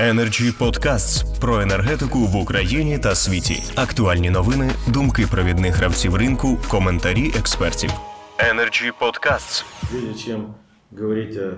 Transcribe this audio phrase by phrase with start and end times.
[0.00, 3.62] Energy Podcasts про енергетику в Україні та світі.
[3.74, 7.90] Актуальні новини, думки провідних гравців ринку, коментарі експертів.
[8.38, 9.64] Energy Podcasts.
[9.90, 10.54] Прежде чем
[10.98, 11.52] говорить о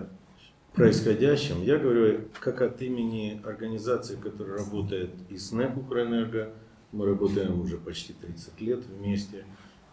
[0.74, 6.46] происходящем, я говорю как от имени организации, которая работает и с НЭК Укрэнерго.
[6.92, 9.44] Мы работаем уже почти 30 лет вместе.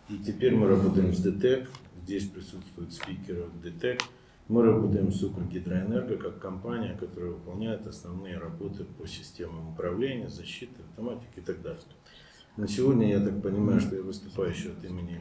[0.10, 1.68] И теперь мы работаем с ДТЭК.
[2.04, 4.02] Здесь присутствуют спикеры ДТЭК.
[4.51, 11.39] Мы работаем с Укргидроэнерго как компания, которая выполняет основные работы по системам управления, защиты, автоматики
[11.39, 11.81] и так далее.
[12.57, 15.21] На сегодня я так понимаю, что я выступаю еще от имени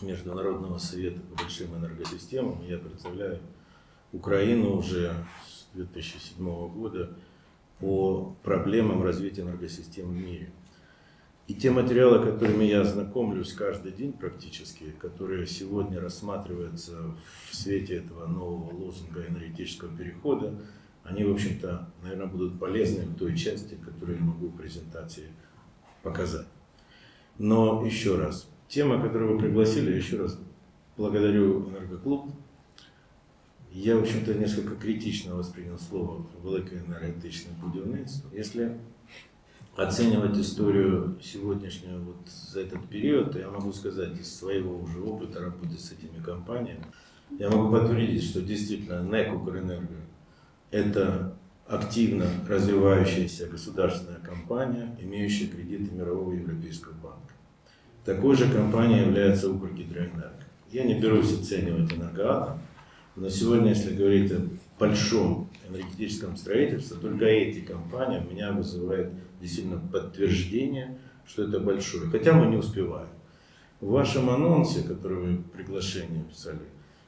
[0.00, 2.62] Международного совета по большим энергосистемам.
[2.66, 3.40] Я представляю
[4.10, 5.12] Украину уже
[5.46, 7.10] с 2007 года
[7.78, 10.50] по проблемам развития энергосистем в мире.
[11.50, 16.92] И те материалы, которыми я знакомлюсь каждый день практически, которые сегодня рассматриваются
[17.50, 20.54] в свете этого нового лозунга энергетического перехода,
[21.02, 25.24] они, в общем-то, наверное, будут полезны в той части, которую я могу в презентации
[26.04, 26.46] показать.
[27.36, 30.38] Но еще раз, тема, которую вы пригласили, еще раз
[30.96, 32.30] благодарю Энергоклуб.
[33.72, 38.30] Я, в общем-то, несколько критично воспринял слово «велике енергетичне будівництво».
[38.36, 38.78] Если
[39.82, 45.78] оценивать историю сегодняшнюю вот за этот период, я могу сказать из своего уже опыта работы
[45.78, 46.84] с этими компаниями,
[47.38, 49.96] я могу подтвердить, что действительно НЭК Укрэнерго–
[50.70, 51.34] это
[51.66, 57.34] активно развивающаяся государственная компания, имеющая кредиты Мирового Европейского банка.
[58.04, 60.44] Такой же компанией является Укргидроэнерго.
[60.70, 62.60] Я не берусь оценивать энергоатом,
[63.16, 64.46] но сегодня, если говорить о
[64.78, 72.10] большом энергетическом строительстве, только эти компании меня вызывают действительно подтверждение, что это большое.
[72.10, 73.08] Хотя мы не успеваем.
[73.80, 76.60] В вашем анонсе, который вы приглашение писали,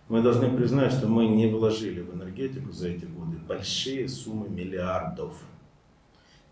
[0.08, 5.34] мы должны признать, что мы не вложили в энергетику за эти годы большие суммы миллиардов.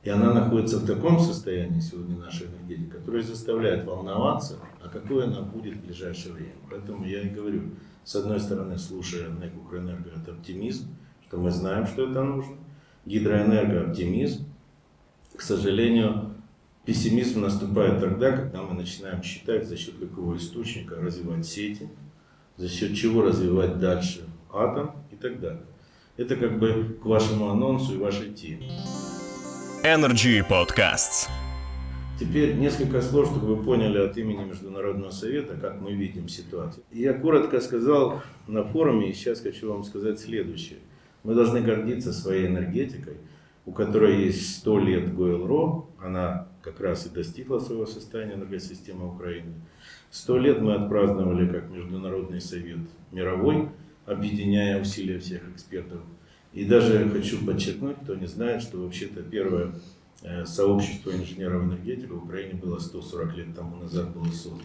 [0.02, 5.42] И она находится в таком состоянии сегодня, наша энергетика, которая заставляет волноваться, а какой она
[5.42, 6.54] будет в ближайшее время.
[6.70, 7.72] Поэтому я и говорю,
[8.02, 10.88] с одной стороны, слушая НЭК Укрэнерго, это оптимизм,
[11.26, 12.56] что мы знаем, что это нужно.
[13.04, 14.46] Гидроэнерго– оптимизм.
[15.40, 16.34] К сожалению,
[16.84, 21.88] пессимизм наступает тогда, когда мы начинаем считать, за счет какого источника развивать сети,
[22.58, 25.62] за счет чего развивать дальше атом и так далее.
[26.18, 28.70] Это как бы к вашему анонсу и вашей теме.
[29.82, 31.30] Energy Podcasts.
[32.20, 36.84] Теперь несколько слов, чтобы вы поняли от имени Международного совета, как мы видим ситуацию.
[36.92, 40.80] Я коротко сказал на форуме, и сейчас хочу вам сказать следующее.
[41.22, 43.16] Мы должны гордиться своей энергетикой,
[43.70, 49.54] у которой есть 100 лет ГОЭЛРО, она как раз и достигла своего состояния энергосистемы Украины.
[50.10, 52.80] 100 лет мы отпраздновали как Международный совет
[53.12, 53.68] мировой,
[54.06, 56.00] объединяя усилия всех экспертов.
[56.52, 59.72] И даже хочу подчеркнуть, кто не знает, что вообще-то первое
[60.22, 64.60] Э, сообщество инженеров энергетики в Украине было 140 лет тому назад было создано.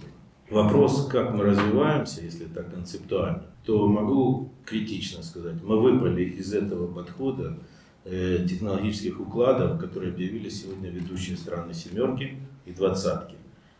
[0.49, 6.87] Вопрос, как мы развиваемся, если так концептуально, то могу критично сказать, мы выпали из этого
[6.87, 7.57] подхода
[8.05, 13.35] технологических укладов, которые объявили сегодня ведущие страны семерки и двадцатки.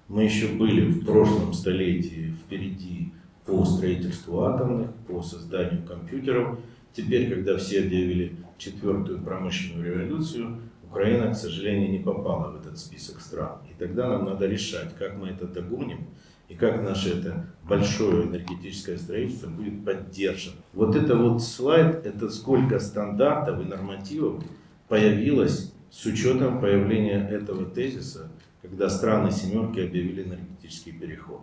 [0.08, 3.14] Мы еще были в прошлом столетии впереди
[3.46, 6.59] по строительству атомных, по созданию компьютеров.
[6.94, 13.22] Теперь, когда все объявили четвертую промышленную революцию, Украина, к сожалению, не попала в этот список
[13.22, 13.59] стран.
[13.69, 16.08] И тогда нам надо решать, как мы это догоним
[16.48, 20.58] и как наше это большое энергетическое строительство будет поддержано.
[20.74, 24.44] Вот это вот слайд, это сколько стандартов и нормативов
[24.88, 28.30] появилось с учетом появления этого тезиса,
[28.62, 31.42] когда страны семерки объявили энергетический переход.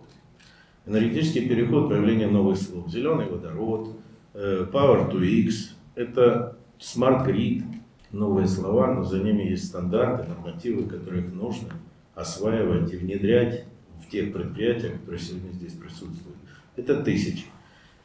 [0.85, 2.89] Энергетический переход, появление новых слов.
[2.89, 3.95] Зеленый водород,
[4.33, 7.63] э, Power to X, это Smart Grid,
[8.11, 11.69] новые слова, но за ними есть стандарты, нормативы, которые нужно
[12.15, 13.65] осваивать и внедрять
[14.05, 16.37] в тех предприятиях, которые сегодня здесь присутствуют.
[16.75, 17.45] Это тысячи.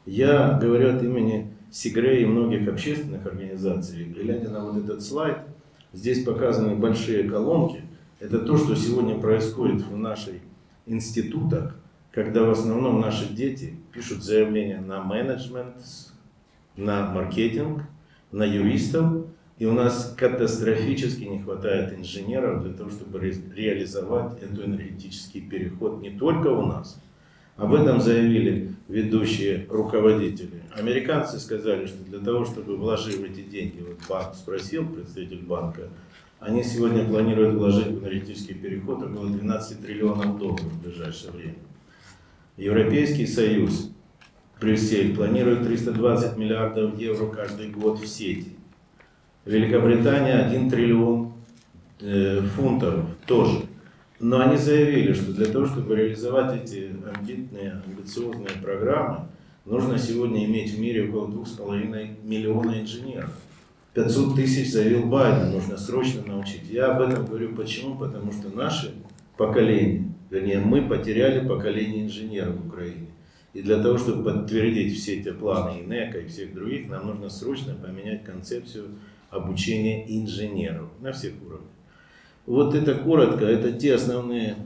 [0.07, 5.39] Я говорю от имени Сигре и многих общественных организаций, глядя на вот этот слайд,
[5.93, 7.83] здесь показаны большие колонки.
[8.21, 10.37] Это то, что сегодня происходит в наших
[10.87, 11.77] институтах,
[12.11, 15.77] когда в основном наши дети пишут заявления на менеджмент,
[16.77, 17.83] на маркетинг,
[18.33, 19.27] на юристов,
[19.59, 26.01] и у нас катастрофически не хватает инженеров для того, чтобы ре реализовать этот энергетический переход
[26.01, 27.01] не только у нас.
[27.57, 30.63] Об этом заявили ведущие руководители.
[30.77, 35.89] Американцы сказали, что для того, чтобы вложить эти деньги, вот банк спросил, представитель банка,
[36.39, 41.59] они сегодня планируют вложить в энергетический переход около 12 триллионов долларов в ближайшее время.
[42.57, 43.91] Европейский Союз,
[44.61, 48.58] Брюссель, планирует 320 миллиардов евро каждый год в сети.
[49.45, 51.33] Великобритания 1 триллион
[52.01, 53.63] э, фунтов тоже.
[54.21, 59.29] Но они заявили, что для того, чтобы реализовать эти амбитные, амбициозные программы,
[59.65, 63.31] нужно сегодня иметь в мире около 2,5 миллиона инженеров.
[63.95, 66.69] 500 тысяч заявил Байден, нужно срочно научить.
[66.69, 67.97] Я об этом говорю почему?
[67.97, 68.95] Потому что наше
[69.37, 73.09] поколение, вернее, мы потеряли поколение инженеров в Украине.
[73.55, 77.75] И для того, чтобы подтвердить все эти планы ИНЕКа и всех других, нам нужно срочно
[77.75, 78.91] поменять концепцию
[79.31, 81.71] обучения инженеров на всех уровнях.
[82.47, 84.57] Вот это коротко, это те основные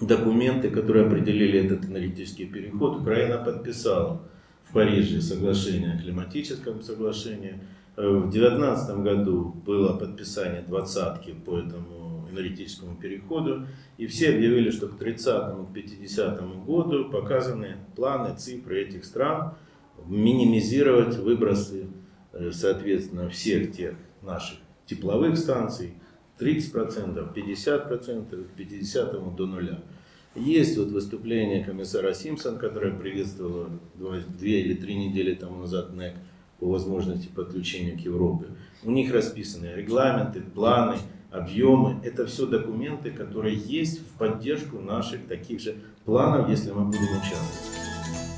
[0.00, 3.00] документы, которые определили этот энергетический переход.
[3.00, 4.22] Украина подписала
[4.64, 7.60] в Париже соглашение о климатическом соглашении.
[7.96, 13.66] В 2019 году было подписание двадцатки по этому энергетическому переходу.
[13.96, 19.54] И все объявили, что к 30-50 году показаны планы, цифры этих стран
[20.06, 21.86] минимизировать выбросы,
[22.52, 25.94] соответственно, всех тех наших тепловых станций,
[26.38, 29.82] 30%, 50%, к 50 до нуля.
[30.34, 33.70] Есть вот выступление комиссара Симпсон, которое приветствовало
[34.38, 36.14] две или три недели тому назад НЭК
[36.58, 38.46] по возможности подключения к Европе.
[38.84, 40.98] У них расписаны регламенты, планы,
[41.30, 42.00] объемы.
[42.04, 47.75] Это все документы, которые есть в поддержку наших таких же планов, если мы будем участвовать.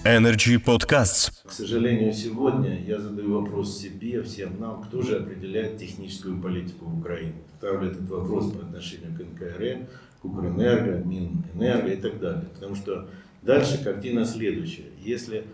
[0.09, 1.31] Energy Podcasts.
[1.45, 6.99] К сожалению, сегодня я задаю вопрос себе, всем нам, кто же определяет техническую политику в
[6.99, 7.35] Украине.
[7.59, 9.87] Ставлю этот вопрос по отношению к НКР,
[10.23, 12.47] к Укрэнерго, Минэнерго и так далее.
[12.55, 13.07] Потому что
[13.43, 14.87] дальше картина следующая.
[14.99, 15.45] Если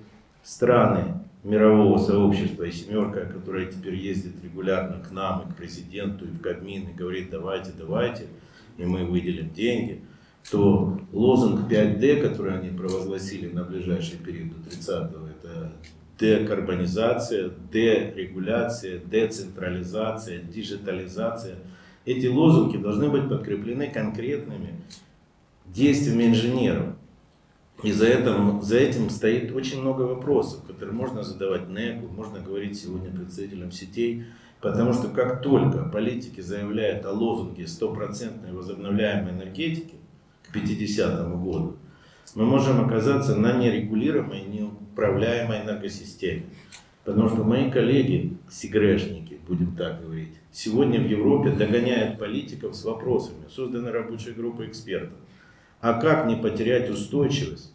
[0.45, 6.29] страны мирового сообщества и семерка, которая теперь ездит регулярно к нам и к президенту и
[6.29, 8.29] в Кабмин и говорит давайте, давайте,
[8.79, 10.01] и мы выделим деньги–
[10.51, 15.73] то лозунг 5D, который они провозгласили на ближайший период до 30-го, это
[16.19, 21.57] декарбонизация, дерегуляция, децентрализация, диджитализация.
[22.05, 24.81] Эти лозунги должны быть подкреплены конкретными
[25.67, 26.95] действиями инженеров.
[27.83, 32.79] И за этим, за этим стоит очень много вопросов, которые можно задавать НЭКу, можно говорить
[32.79, 34.25] сегодня представителям сетей,
[34.61, 39.97] потому что как только политики заявляют о лозунге стопроцентной возобновляемой энергетики,
[40.55, 41.77] 50 году,
[42.35, 46.45] мы можем оказаться на нерегулируемой, неуправляемой энергосистеме.
[47.05, 53.45] Потому что мои коллеги, сигрешники, будем так говорить, сегодня в Европе догоняют политиков с вопросами.
[53.55, 55.19] Создана рабочая группа экспертов.
[55.81, 57.73] А как не потерять устойчивость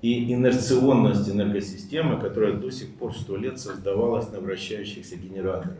[0.00, 5.76] и инерционность энергосистемы, которая до сих пор сто лет создавалась на вращающихся генераторах?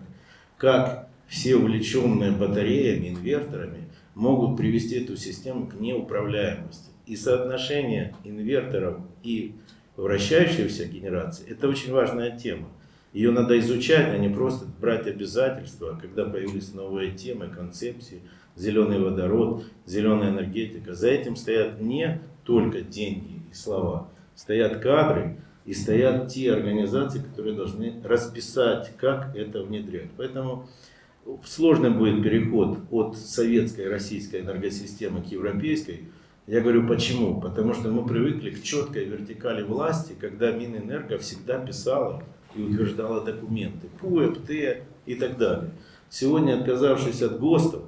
[0.56, 3.87] Как все увлеченные батареями, инверторами
[4.18, 6.90] могут привести эту систему к неуправляемости.
[7.06, 9.54] И соотношение инверторов и
[9.96, 12.66] вращающейся генерации– это очень важная тема.
[13.12, 18.20] Ее надо изучать, а не просто брать обязательства, когда появились новые темы, концепции,
[18.56, 20.94] зеленый водород, зеленая энергетика.
[20.94, 27.54] За этим стоят не только деньги и слова, стоят кадры и стоят те организации, которые
[27.54, 30.10] должны расписать, как это внедрять.
[30.16, 30.66] Поэтому
[31.44, 36.04] сложный будет переход от советской российской энергосистемы к европейской.
[36.46, 37.40] Я говорю почему?
[37.40, 42.22] Потому что мы привыкли к четкой вертикали власти, когда Минэнерго всегда писала
[42.54, 45.70] и утверждала документы, ПУЭП, Т и так далее.
[46.08, 47.82] Сегодня, отказавшись от ГОСТов,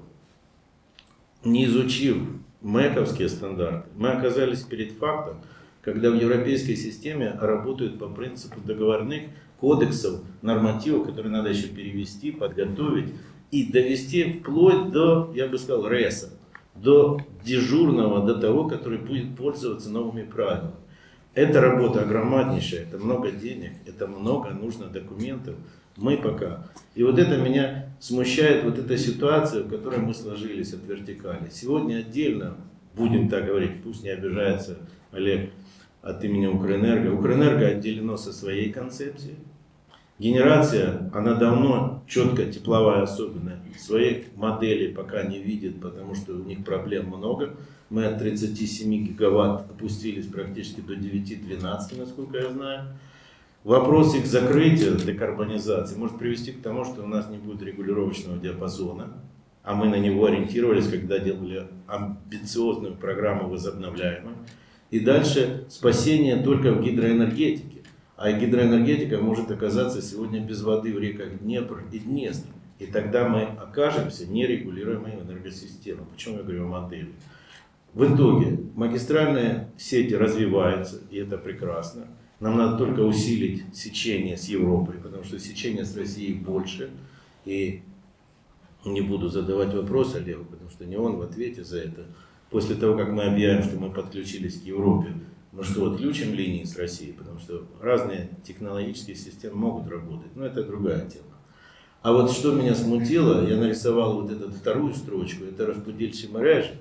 [1.42, 2.18] не изучив
[2.60, 5.36] МЭКовские стандарты, мы оказались перед фактом,
[5.80, 13.14] когда в европейской системе работают по принципу договорных кодексов, нормативов, которые надо еще перевести, подготовить
[13.50, 16.30] и довести вплоть до, я бы сказал, РЭСа,
[16.74, 20.74] до дежурного, до того, который будет пользоваться новыми правилами.
[21.34, 25.54] Это работа огромнейшая, это много денег, это много нужно документов.
[25.96, 26.66] Мы пока.
[26.94, 31.48] И вот это меня смущает, вот эта ситуация, в которой мы сложились от вертикали.
[31.50, 32.56] Сегодня отдельно,
[32.96, 34.78] будем так говорить, пусть не обижается
[35.12, 35.50] Олег
[36.02, 37.12] от имени Укрэнерго.
[37.12, 39.36] Укрэнерго отделено со своей концепцией.
[40.20, 43.58] Генерация, она давно четко тепловая особенная.
[43.78, 47.54] Своих моделей пока не видит, потому что у них проблем много.
[47.88, 52.98] Мы от 37 гигаватт опустились практически до 9-12, насколько я знаю.
[53.64, 59.14] Вопрос их закрытия, декарбонизации, может привести к тому, что у нас не будет регулировочного диапазона,
[59.62, 64.34] а мы на него ориентировались, когда делали амбициозную программу возобновляемой.
[64.90, 67.79] И дальше спасение только в гидроэнергетике.
[68.20, 72.50] А гидроэнергетика может оказаться сегодня без воды в реках Днепр и Днестр.
[72.78, 76.04] И тогда мы окажемся нерегулируемой энергосистемой.
[76.12, 77.12] Почему я говорю о модели?
[77.94, 82.08] В итоге магистральные сети развиваются, и это прекрасно.
[82.40, 86.90] Нам надо только усилить сечение с Европой, потому что сечение с Россией больше.
[87.46, 87.80] И
[88.84, 92.04] не буду задавать вопрос Олегу, потому что не он в ответе за это.
[92.50, 95.14] После того, как мы объявим, что мы подключились к Европе,
[95.52, 97.12] мы что, отключим линии с Россией?
[97.12, 101.26] Потому что разные технологические системы могут работать, но это другая тема.
[102.02, 106.80] А вот что меня смутило, я нарисовал вот эту вторую строчку, это распределяющие мережи.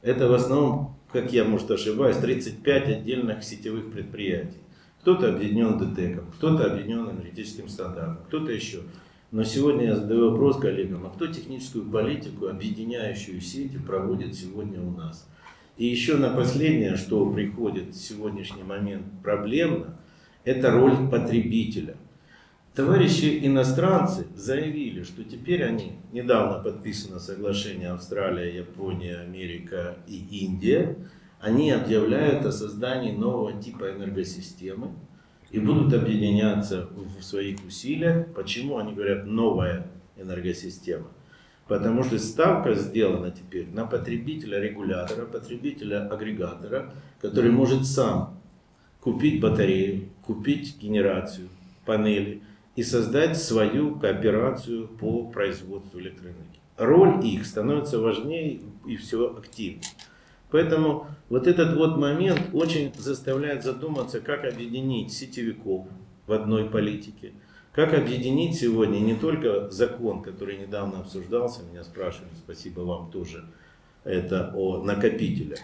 [0.00, 4.58] Это в основном, как я, может, ошибаюсь, 35 отдельных сетевых предприятий.
[5.00, 8.82] Кто-то объединен ДТЭКом, кто-то объединен энергетическим стандартом, кто-то еще.
[9.30, 14.92] Но сегодня я задаю вопрос коллегам, а кто техническую политику, объединяющую сети, проводит сегодня у
[14.92, 15.28] нас?
[15.76, 19.98] И еще на последнее, что приходит в сегодняшний момент проблемно,
[20.44, 21.96] это роль потребителя.
[22.74, 30.96] Товарищи иностранцы заявили, что теперь они, недавно подписано соглашение Австралия, Япония, Америка и Индия,
[31.40, 34.92] они объявляют о создании нового типа энергосистемы,
[35.54, 36.88] и будут объединяться
[37.18, 38.26] в своих усилиях.
[38.34, 41.06] Почему они говорят новая энергосистема?
[41.66, 48.38] Потому что ставка сделана теперь на потребителя-регулятора, потребителя-агрегатора, который может сам
[49.00, 51.48] купить батарею, купить генерацию,
[51.86, 52.42] панели
[52.76, 56.60] и создать свою кооперацию по производству электроэнергии.
[56.76, 59.82] Роль их становится важнее и все активнее.
[60.50, 65.86] Поэтому вот этот вот момент очень заставляет задуматься, как объединить сетевиков
[66.26, 67.32] в одной политике,
[67.74, 73.44] как объединить сегодня не только закон, который недавно обсуждался, меня спрашивали, спасибо вам тоже,
[74.04, 75.58] это о накопителях.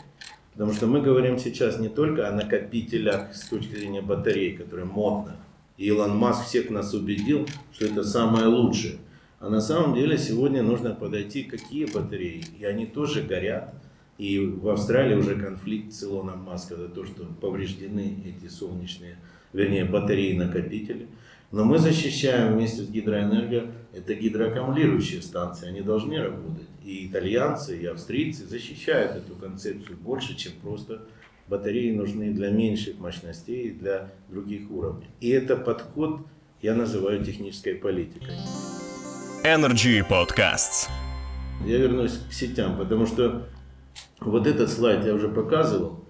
[0.52, 5.36] Потому что мы говорим сейчас не только о накопителях с точки зрения батарей, которые модно.
[5.78, 8.98] И Илон Маск всех нас убедил, что это самое лучшее.
[9.38, 12.44] А на самом деле сегодня нужно подойти, какие батареи.
[12.58, 13.72] И они тоже горят.
[14.18, 19.16] И в Австралии уже конфликт с Илоном Маском за то, что повреждены эти солнечные,
[19.54, 21.06] вернее, батареи-накопители.
[21.50, 26.68] Но мы защищаем вместе с гидроэнерго, это гидроаккумулирующие станции, они должны работать.
[26.84, 31.02] И итальянцы, и австрийцы защищают эту концепцию больше, чем просто
[31.48, 35.08] батареи нужны для меньших мощностей и для других уровней.
[35.20, 36.20] И это подход
[36.62, 38.36] я называю технической политикой.
[39.42, 40.88] Energy Podcasts.
[41.66, 43.48] Я вернусь к сетям, потому что
[44.20, 46.04] вот этот слайд я уже показывал.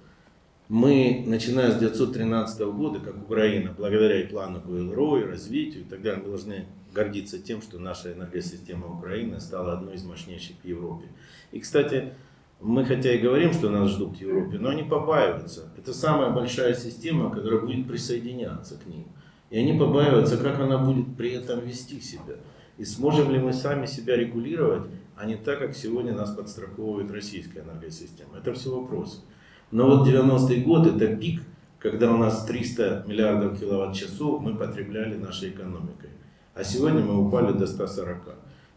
[0.71, 6.01] Мы, начиная с 1913 года, как Украина, благодаря и плану КЛРО, и развитию и так
[6.01, 11.09] далее, мы должны гордиться тем, что наша энергосистема Украины стала одной из мощнейших в Европе.
[11.51, 12.13] И, кстати,
[12.61, 15.73] мы хотя и говорим, что нас ждут в Европе, но они побаиваются.
[15.77, 19.09] Это самая большая система, которая будет присоединяться к ним.
[19.51, 22.37] И они побаиваются, как она будет при этом вести себя.
[22.79, 27.63] И сможем ли мы сами себя регулировать, а не так, как сегодня нас подстраховывает российская
[27.63, 28.39] энергосистема.
[28.39, 29.23] Это все вопросы.
[29.71, 31.43] Но вот 90-й год это пик,
[31.79, 36.11] когда у нас 300 миллиардов киловатт-часов мы потребляли нашей экономикой.
[36.55, 38.25] А сегодня мы упали до 140.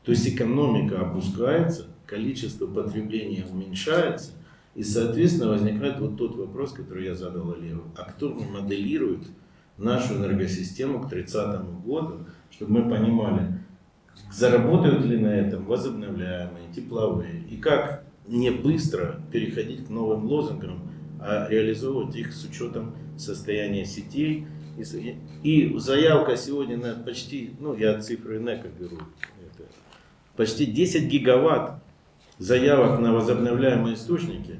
[0.04, 4.32] То есть экономика опускается, количество потребления уменьшается,
[4.76, 7.84] и, соответственно, возникает вот тот вопрос, который я задал Олегу.
[7.96, 9.28] А кто моделирует
[9.78, 13.60] нашу энергосистему к 30 году, чтобы мы понимали,
[14.32, 20.90] заработают ли на этом возобновляемые, тепловые, и как не быстро переходить к новым лозунгам,
[21.20, 24.48] а реализовывать их с учетом состояния сетей.
[25.44, 28.98] И заявка сегодня на почти, ну я цифры НЭКа беру,
[29.40, 29.70] это,
[30.36, 31.84] почти 10 гигаватт
[32.40, 34.56] заявок на возобновляемые источники,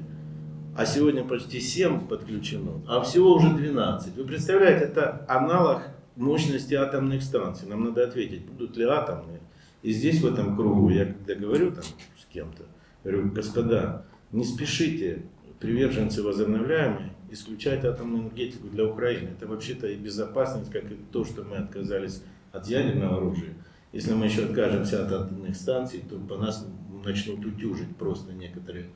[0.76, 4.16] а сегодня почти 7 подключено, а всего уже 12.
[4.16, 5.82] Вы представляете, это аналог
[6.14, 7.66] мощности атомных станций.
[7.66, 9.40] Нам надо ответить, будут ли атомные
[9.84, 12.64] и здесь, в этом кругу, я когда говорю там с кем-то,
[13.04, 15.22] говорю, господа, не спешите,
[15.60, 19.30] приверженцы возобновляемые, исключать атомную энергетику для Украины.
[19.30, 23.54] Это вообще-то и безопасность, как и то, что мы отказались от ядерного оружия.
[23.92, 26.66] Если мы еще откажемся от атомных станций, то по нас
[27.04, 28.86] начнут утюжить просто некоторые,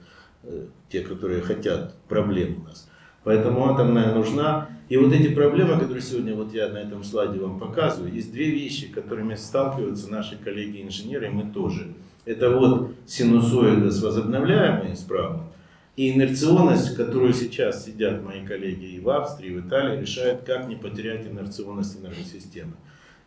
[0.43, 2.89] э, те, которые хотят проблем у нас.
[3.25, 4.69] Поэтому атомная нужна.
[4.89, 8.51] И вот эти проблемы, которые сегодня вот я на этом слайде вам показываю, есть две
[8.51, 11.95] вещи, которыми сталкиваются наши коллеги-инженеры, и мы тоже.
[12.29, 15.51] Это вот синусоида с возобновляемой справа,
[15.97, 20.69] и инерционность, которую сейчас сидят мои коллеги и в Австрии, и в Италии, решают, как
[20.69, 22.75] не потерять инерционность энергосистемы.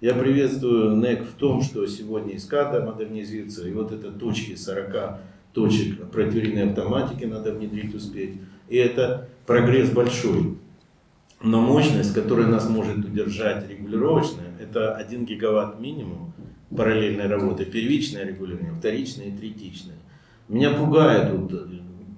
[0.02, 5.20] Я приветствую НЭК в том, что сегодня ИСКАДа модернизируется, и вот это точки 40
[5.52, 8.36] точек противирийной автоматики надо внедрить успеть.
[8.70, 10.58] И это прогресс большой.
[11.42, 16.34] Но мощность, которая нас может удержать регулировочная, это 1 гигаватт минимум
[16.76, 19.96] параллельной работы, первичное регулирование, вторичное и третичное.
[20.48, 21.52] Меня пугает, вот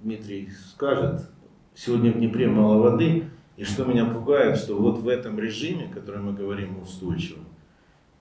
[0.03, 1.29] Дмитрий скажет,
[1.75, 3.25] сегодня в Днепре мало воды,
[3.57, 7.45] и что меня пугает, что вот в этом режиме, который мы говорим устойчивым,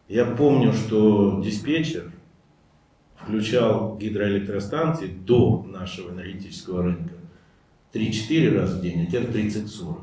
[0.08, 2.12] я помню, что диспетчер
[3.16, 7.14] включал гидроэлектростанции до нашего энергетического рынка
[7.94, 9.96] 3-4 раза в день, а теперь 30-40.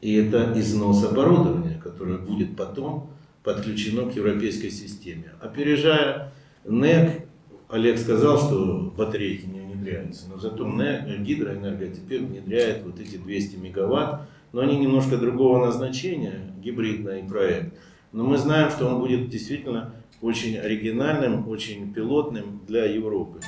[0.00, 3.11] И это износ оборудования, которое будет потом
[3.42, 5.32] подключено к европейской системе.
[5.40, 6.32] Опережая
[6.64, 7.24] НЭК,
[7.68, 13.56] Олег сказал, что батарейки не внедряются, но зато НЭК, гидроэнерго теперь внедряет вот эти 200
[13.56, 17.74] мегаватт, но они немножко другого назначения, гибридный проект.
[18.12, 23.40] Но мы знаем, что он будет действительно очень оригинальным, очень пилотным для Европы.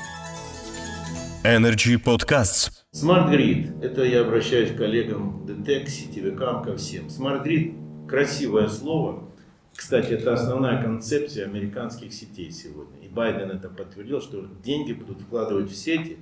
[1.45, 2.71] Energy Podcasts.
[2.95, 3.85] Smart Grid.
[3.85, 7.09] Это я обращаюсь к коллегам DTEC, сетевикам, ко всем.
[7.09, 7.75] Smart Grid–
[8.09, 9.29] красивое слово.
[9.77, 13.01] Кстати, это основная концепция американских сетей сегодня.
[13.05, 16.19] И Байден это подтвердил, что деньги будут вкладывать в сети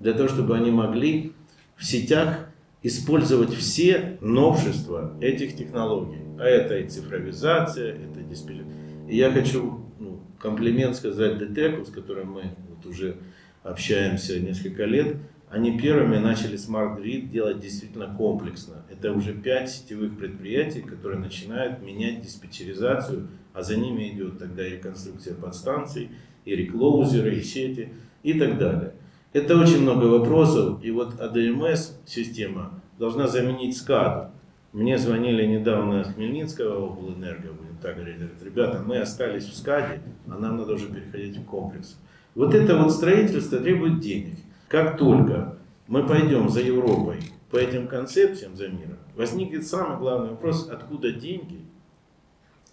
[0.00, 1.32] для того, чтобы они могли
[1.76, 2.48] в сетях
[2.82, 6.18] использовать все новшества этих технологий.
[6.38, 8.64] А это и цифровизация, это дисплей.
[9.08, 13.16] И я хочу ну, комплимент сказать ДТЭКу, с которым мы вот уже
[13.62, 15.16] общаемся несколько лет.
[15.48, 18.84] Они первыми начали Smart Grid делать действительно комплексно.
[18.90, 24.72] Это уже пять сетевых предприятий, которые начинают менять диспетчеризацию, а за ними идет тогда и
[24.72, 26.10] реконструкция подстанций,
[26.44, 27.90] и реклоузеры, и сети,
[28.24, 28.94] и так далее.
[29.32, 34.32] Это очень много вопросов, и вот АДМС система должна заменить СКАДу.
[34.72, 40.38] Мне звонили недавно с Хмельницкого облэнерго, будем так говорить, ребята, мы остались в СКАДе, а
[40.38, 41.98] нам надо уже переходить в комплекс.
[42.34, 44.36] Вот это вот строительство требует денег.
[44.68, 45.56] Как только
[45.86, 47.20] мы пойдем за Европой
[47.52, 51.60] по этим концепциям за миром, возникнет самый главный вопрос, откуда деньги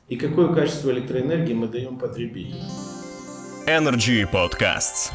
[0.07, 2.65] и какое качество электроэнергии мы даем потребителям.
[3.67, 5.11] Energy Podcasts.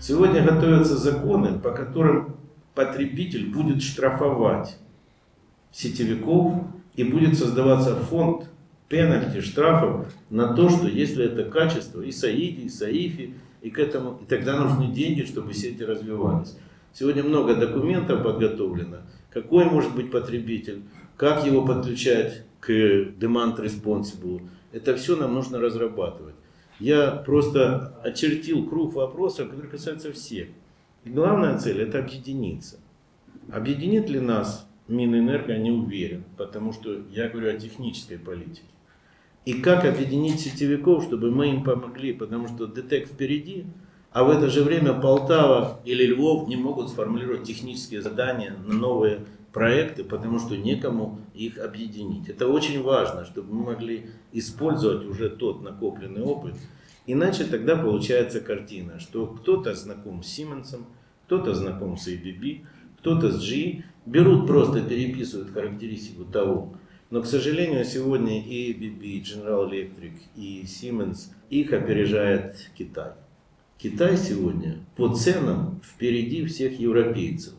[0.00, 2.36] Сегодня готовятся законы, по которым
[2.74, 4.76] потребитель будет штрафовать
[5.70, 6.64] сетевиков
[6.96, 8.50] и будет создаваться фонд
[8.88, 13.34] пенальти, штрафов на то, что если это качество и Саиди, и Саифи,
[13.64, 16.54] и к этому, и тогда нужны деньги, чтобы сети развивались.
[16.92, 18.98] Сегодня много документов подготовлено.
[19.32, 20.82] Какой может быть потребитель,
[21.16, 24.42] как его подключать к demand responsible.
[24.70, 26.34] Это все нам нужно разрабатывать.
[26.78, 30.48] Я просто очертил круг вопросов, которые касаются всех.
[31.04, 32.78] И главная цель это объединиться.
[33.50, 38.68] Объединит ли нас Минэнерго, не уверен, потому что я говорю о технической политике.
[39.44, 43.66] И как объединить сетевиков, чтобы мы им помогли, потому что ДТЭК впереди,
[44.10, 49.26] а в это же время Полтава или Львов не могут сформулировать технические задания на новые
[49.52, 52.28] проекты, потому что некому их объединить.
[52.28, 56.54] Это очень важно, чтобы мы могли использовать уже тот накопленный опыт.
[57.06, 60.80] Иначе тогда получается картина, что кто-то знаком с Siemens,
[61.26, 62.64] кто-то знаком с ABB,
[62.98, 66.74] кто-то с GE, берут просто, переписывают характеристику того,
[67.10, 73.12] но, к сожалению, сегодня и ABB, General Electric и Siemens, их опережает Китай.
[73.78, 77.54] Китай сегодня по ценам впереди всех европейцев.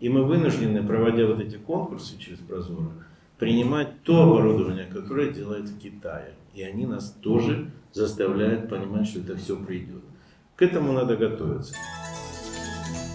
[0.00, 2.92] И мы вынуждены, проводя вот эти конкурсы через Прозоро,
[3.38, 6.34] принимать то оборудование, которое делает в Китае.
[6.54, 10.02] И они нас тоже заставляют понимать, что это все придет.
[10.56, 11.74] К этому надо готовиться.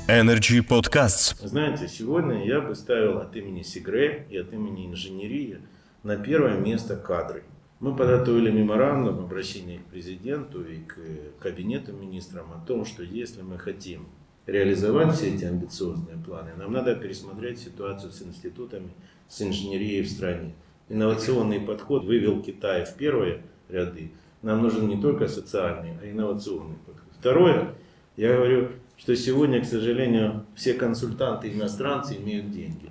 [0.08, 1.36] Energy Podcasts.
[1.46, 5.60] Знаете, сегодня я бы ставил от имени Сигре и от имени инженерии
[6.04, 7.44] на первое место кадры.
[7.80, 10.98] Мы подготовили меморандум обращения к президенту и к
[11.40, 14.08] кабинету министрам о том, что если мы хотим
[14.46, 18.90] реализовать все эти амбициозные планы, нам надо пересмотреть ситуацию с институтами,
[19.28, 20.54] с инженерией в стране.
[20.90, 24.12] Инновационный подход вывел Китай в первые ряды.
[24.42, 27.14] Нам нужен не только социальный, а инновационный подход.
[27.18, 27.74] Второе,
[28.18, 32.90] я говорю, что сегодня, к сожалению, все консультанты иностранцы имеют деньги.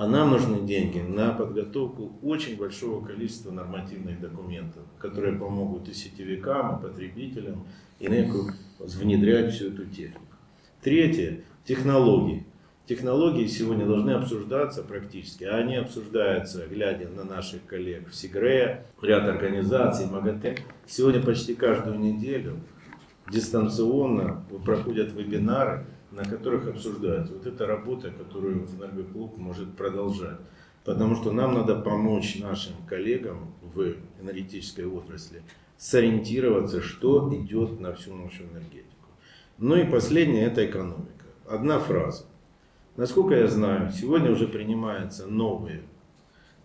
[0.00, 6.78] А нам нужны деньги на подготовку очень большого количества нормативных документов, которые помогут и сетевикам,
[6.78, 7.66] и потребителям,
[7.98, 10.22] и НЭКу внедрять всю эту технику.
[10.80, 12.46] Третье– технологии.
[12.86, 19.28] Технологии сегодня должны обсуждаться практически, а они обсуждаются, глядя на наших коллег в Сигре, ряд
[19.28, 20.56] организаций, МАГАТЭ.
[20.86, 22.60] Сегодня почти каждую неделю
[23.30, 30.38] дистанционно проходят вебинары, на которых обсуждается вот эта работа, которую Энергоклуб может продолжать.
[30.84, 35.42] Потому что нам надо помочь нашим коллегам в энергетической отрасли
[35.76, 38.86] сориентироваться, что идет на всю нашу энергетику.
[39.58, 41.26] Ну и последнее– это экономика.
[41.46, 42.24] Одна фраза.
[42.96, 45.82] Насколько я знаю, сегодня уже принимаются новые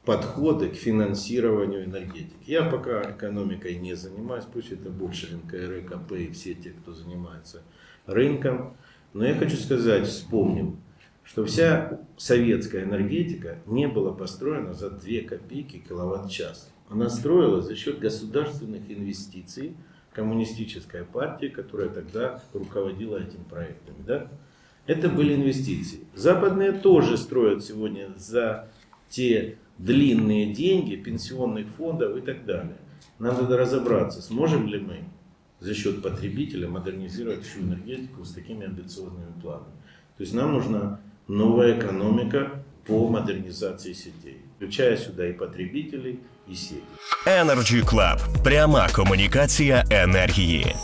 [0.05, 2.35] подходы к финансированию энергетики.
[2.45, 7.63] Я пока экономикой не занимаюсь, пусть это больше НКРКП и все те, кто занимается
[8.05, 8.77] рынком.
[9.15, 10.81] Но я хочу сказать, вспомним,
[11.23, 16.69] что вся советская энергетика не была построена за 2 копейки киловатт-час.
[16.89, 19.77] Она строилась за счет государственных инвестиций
[20.11, 23.95] коммунистическая партия, которая тогда руководила этим проектами.
[24.05, 24.27] Да?
[24.85, 26.01] Это были инвестиции.
[26.13, 28.67] Западные тоже строят сегодня за
[29.07, 32.75] те длинные деньги пенсионных фондов и так далее.
[33.19, 35.05] Надо разобраться, сможем ли мы
[35.64, 39.72] за счет потребителя модернизировать всю энергетику с такими амбициозными планами.
[40.16, 46.82] То есть нам нужна новая экономика по модернизации сетей, включая сюда и потребителей, і сеть.
[47.26, 48.42] Energy Club.
[48.44, 50.74] пряма комунікація енергії.